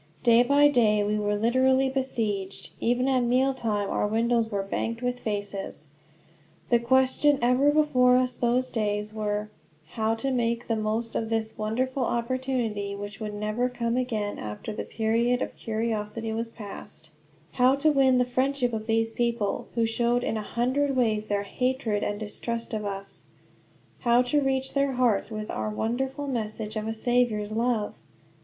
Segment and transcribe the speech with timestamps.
[0.23, 2.71] Day by day we were literally besieged.
[2.79, 5.89] Even at meal time our windows were banked with faces.
[6.69, 9.51] The questions ever before us those days were
[9.89, 14.73] how to make the most of this wonderful opportunity, which would never come again after
[14.73, 17.11] the period of curiosity was past;
[17.51, 21.43] how to win the friendship of this people, who showed in a hundred ways their
[21.43, 23.27] hatred and distrust of us;
[23.99, 27.99] how to reach their hearts with our wonderful message of a Saviour's love?